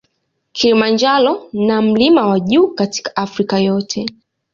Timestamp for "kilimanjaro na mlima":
0.51-2.27